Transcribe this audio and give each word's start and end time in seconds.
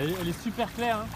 Elle, 0.00 0.28
est 0.28 0.42
super 0.42 0.72
claire. 0.74 0.98
Hein. 1.00 1.06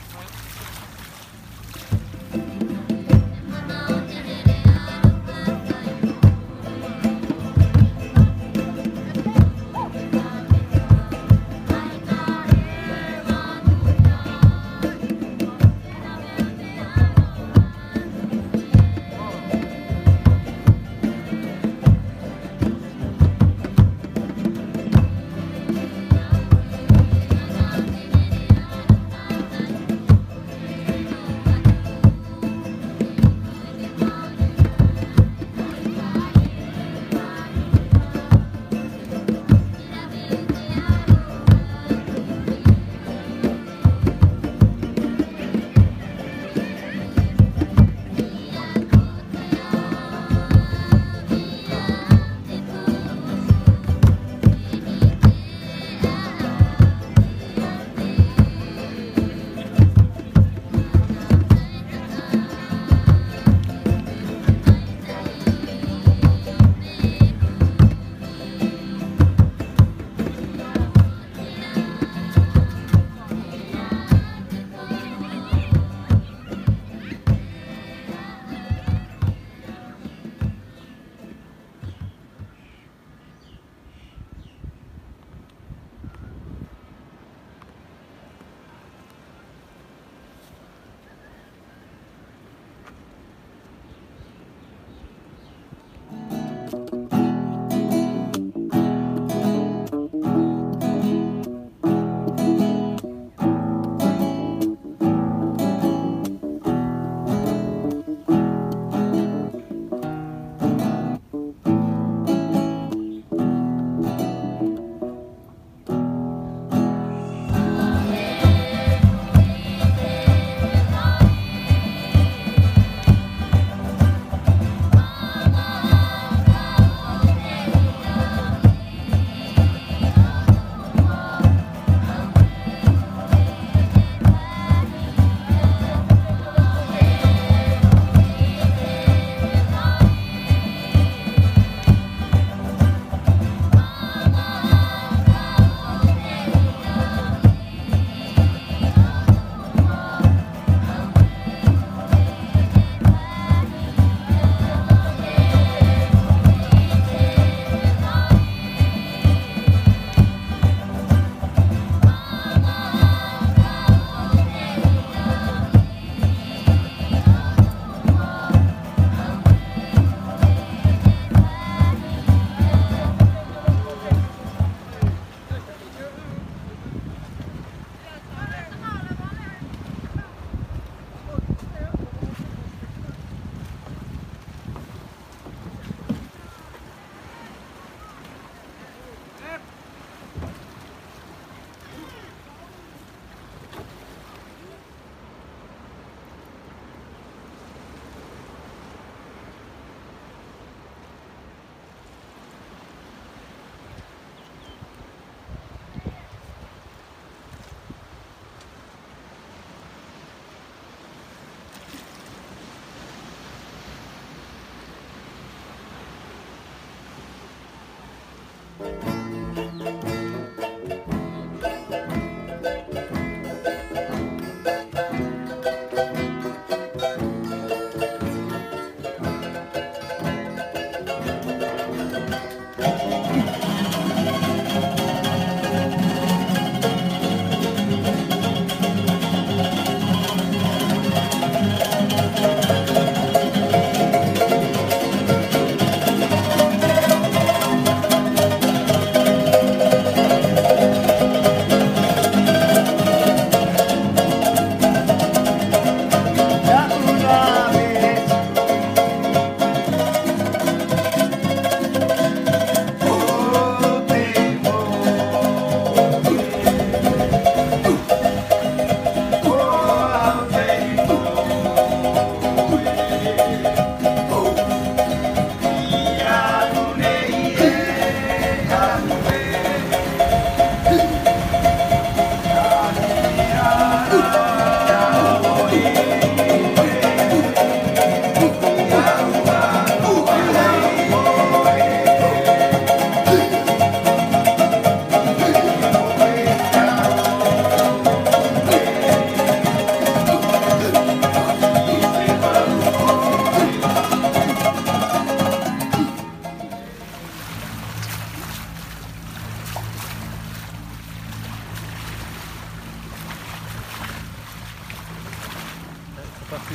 c'est 316.45 316.51
parti. 316.51 316.75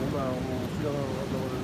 Bon 0.00 0.06
bah 0.12 0.24
on 0.30 0.68
file 0.76 0.84
dans, 0.84 1.57